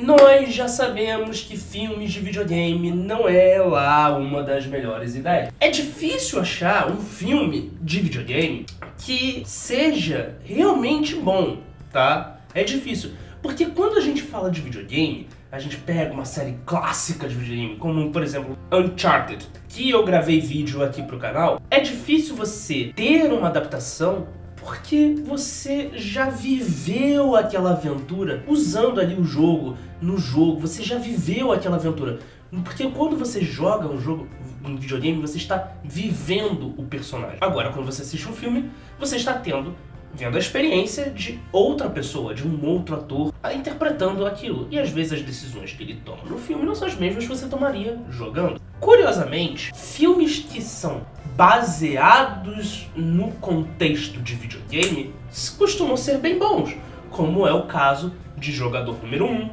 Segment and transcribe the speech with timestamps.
[0.00, 5.52] Nós já sabemos que filmes de videogame não é lá uma das melhores ideias.
[5.58, 8.64] É difícil achar um filme de videogame
[8.96, 11.58] que seja realmente bom,
[11.90, 12.38] tá?
[12.54, 13.10] É difícil.
[13.42, 17.74] Porque quando a gente fala de videogame, a gente pega uma série clássica de videogame,
[17.74, 23.32] como por exemplo Uncharted, que eu gravei vídeo aqui pro canal, é difícil você ter
[23.32, 24.28] uma adaptação
[24.68, 31.50] porque você já viveu aquela aventura usando ali o jogo, no jogo, você já viveu
[31.50, 32.18] aquela aventura.
[32.62, 34.28] Porque quando você joga um jogo,
[34.62, 37.38] um videogame, você está vivendo o personagem.
[37.40, 39.74] Agora, quando você assiste um filme, você está tendo
[40.12, 44.68] vendo a experiência de outra pessoa, de um outro ator, interpretando aquilo.
[44.70, 47.30] E às vezes as decisões que ele toma no filme não são as mesmas que
[47.30, 48.60] você tomaria jogando.
[48.80, 51.02] Curiosamente, filmes que são
[51.38, 55.14] baseados no contexto de videogame
[55.56, 56.74] costumam ser bem bons,
[57.10, 59.50] como é o caso de Jogador Número 1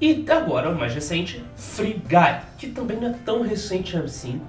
[0.00, 4.40] e agora o mais recente, Free Guy, que também não é tão recente assim,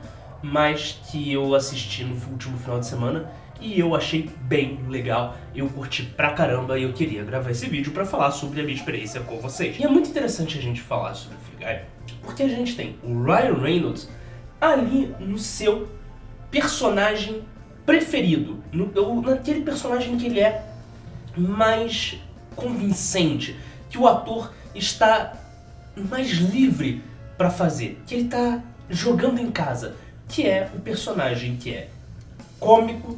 [0.41, 5.67] mas que eu assisti no último final de semana e eu achei bem legal, eu
[5.67, 9.19] curti pra caramba e eu queria gravar esse vídeo pra falar sobre a minha experiência
[9.19, 9.77] com vocês.
[9.77, 11.81] E é muito interessante a gente falar sobre Free Guy,
[12.21, 14.09] porque a gente tem o Ryan Reynolds
[14.61, 15.97] ali no seu
[16.51, 17.43] personagem
[17.85, 20.65] preferido, no, naquele personagem que ele é
[21.35, 22.19] mais
[22.55, 23.57] convincente,
[23.89, 25.33] que o ator está
[25.95, 27.03] mais livre
[27.37, 29.95] para fazer, que ele está jogando em casa,
[30.27, 31.89] que é o personagem que é
[32.59, 33.17] cômico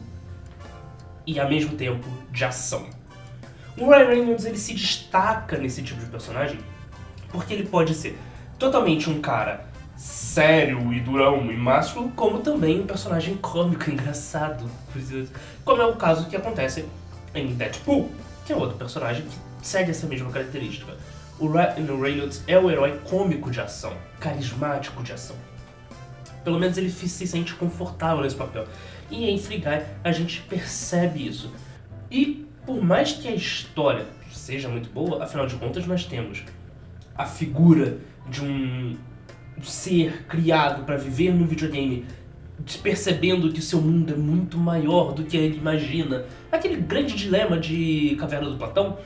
[1.26, 2.88] e ao mesmo tempo de ação.
[3.78, 6.60] O Ryan Reynolds ele se destaca nesse tipo de personagem
[7.32, 8.18] porque ele pode ser
[8.58, 9.66] totalmente um cara
[10.00, 14.64] sério e durão e másculo, como também um personagem cômico, engraçado,
[15.66, 16.86] como é o caso que acontece
[17.36, 18.10] em Deadpool,
[18.46, 20.94] que é outro personagem que segue essa mesma característica.
[21.38, 25.36] O Ryan Reynolds é o herói cômico de ação, carismático de ação.
[26.46, 28.66] Pelo menos ele se sente confortável nesse papel.
[29.12, 31.54] E em Free Guy a gente percebe isso.
[32.10, 36.44] E por mais que a história seja muito boa, afinal de contas nós temos
[37.18, 37.98] a figura
[38.30, 38.98] de um
[39.64, 42.06] ser criado para viver no videogame,
[42.82, 46.26] percebendo que o seu mundo é muito maior do que ele imagina.
[46.52, 48.98] Aquele grande dilema de Caverna do Platão.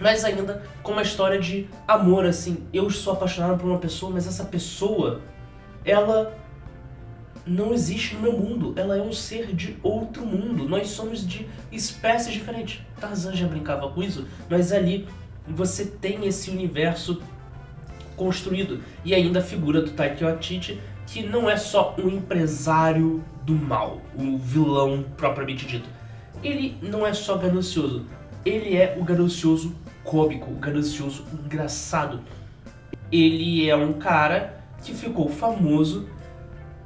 [0.00, 2.58] Mas ainda com uma história de amor, assim.
[2.72, 5.20] Eu sou apaixonado por uma pessoa, mas essa pessoa,
[5.84, 6.38] ela
[7.44, 8.74] não existe no meu mundo.
[8.76, 10.68] Ela é um ser de outro mundo.
[10.68, 12.80] Nós somos de espécies diferentes.
[13.00, 15.08] Tarzan já brincava com isso, mas ali
[15.46, 17.20] você tem esse universo
[18.18, 18.82] construído.
[19.04, 24.02] E ainda a figura do Taika Waititi, que não é só um empresário do mal,
[24.14, 25.88] o vilão propriamente dito.
[26.42, 28.04] Ele não é só ganancioso,
[28.44, 29.74] ele é o ganancioso
[30.04, 32.20] cômico, o ganancioso engraçado.
[33.10, 36.08] Ele é um cara que ficou famoso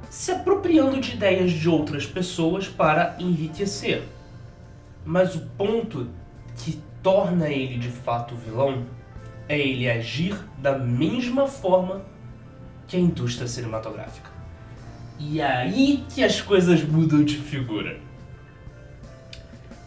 [0.09, 4.03] se apropriando de ideias de outras pessoas para enriquecer.
[5.03, 6.07] Mas o ponto
[6.55, 8.85] que torna ele de fato vilão
[9.47, 12.03] é ele agir da mesma forma
[12.87, 14.31] que a indústria cinematográfica.
[15.19, 17.99] E é aí que as coisas mudam de figura.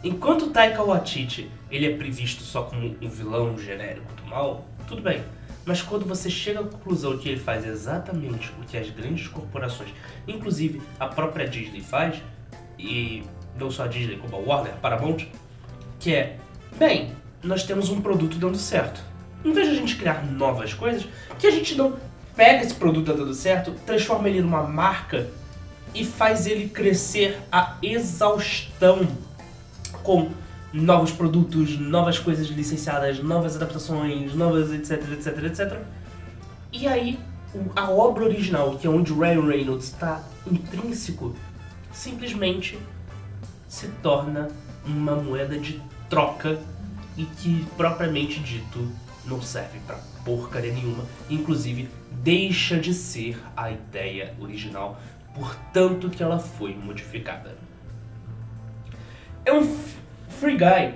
[0.03, 5.23] Enquanto Taika Waititi ele é previsto só como um vilão genérico do mal, tudo bem.
[5.65, 9.91] Mas quando você chega à conclusão que ele faz exatamente o que as grandes corporações,
[10.29, 12.23] inclusive a própria Disney faz,
[12.79, 13.25] e
[13.59, 15.27] não só a Disney como a Warner, a Paramount,
[15.99, 16.39] que é,
[16.79, 17.11] bem,
[17.43, 19.03] nós temos um produto dando certo
[19.53, 21.07] vez de a gente criar novas coisas,
[21.39, 21.95] que a gente não
[22.35, 25.27] pega esse produto dando certo, transforma ele numa marca
[25.95, 29.09] e faz ele crescer a exaustão
[30.03, 30.31] com
[30.73, 35.79] novos produtos, novas coisas licenciadas, novas adaptações, novas etc, etc, etc.
[36.73, 37.19] E aí,
[37.75, 41.35] a obra original, que é onde Ryan Reynolds está intrínseco,
[41.93, 42.79] simplesmente
[43.69, 44.49] se torna
[44.85, 46.59] uma moeda de troca
[47.17, 48.87] e que, propriamente dito,
[49.27, 55.01] não serve para porcaria nenhuma, inclusive deixa de ser a ideia original,
[55.35, 57.57] portanto que ela foi modificada.
[59.45, 59.63] É um
[60.29, 60.95] free guy,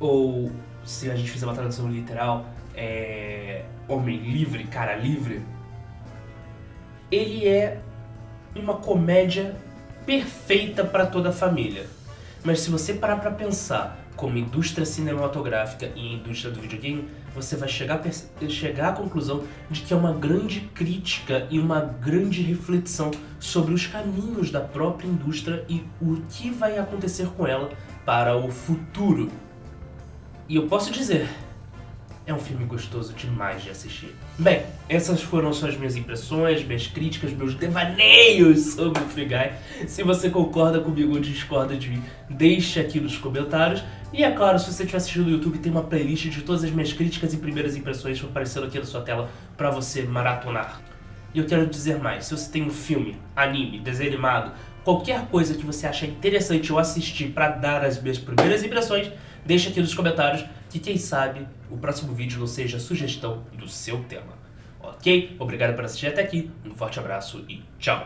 [0.00, 0.50] ou
[0.84, 5.42] se a gente fizer uma tradução literal, é homem livre, cara livre.
[7.10, 7.80] Ele é
[8.54, 9.54] uma comédia
[10.06, 11.86] perfeita para toda a família.
[12.42, 17.68] Mas se você parar para pensar como indústria cinematográfica e indústria do videogame, você vai
[17.68, 18.00] chegar
[18.48, 23.86] chegar à conclusão de que é uma grande crítica e uma grande reflexão sobre os
[23.86, 27.70] caminhos da própria indústria e o que vai acontecer com ela
[28.04, 29.30] para o futuro.
[30.48, 31.28] E eu posso dizer,
[32.26, 34.14] é um filme gostoso demais de assistir.
[34.38, 39.86] Bem, essas foram só as minhas impressões, minhas críticas, meus devaneios sobre o Free Guy.
[39.86, 43.84] Se você concorda comigo ou discorda de mim, deixe aqui nos comentários.
[44.12, 46.70] E é claro, se você estiver assistindo no YouTube, tem uma playlist de todas as
[46.70, 50.80] minhas críticas e primeiras impressões aparecendo aqui na sua tela para você maratonar.
[51.34, 54.52] E eu quero dizer mais, se você tem um filme, anime, desenho animado,
[54.84, 59.10] qualquer coisa que você acha interessante eu assistir para dar as minhas primeiras impressões,
[59.44, 64.04] deixa aqui nos comentários que quem sabe o próximo vídeo não seja sugestão do seu
[64.04, 64.34] tema.
[64.80, 65.36] Ok?
[65.38, 68.02] Obrigado por assistir até aqui, um forte abraço e tchau!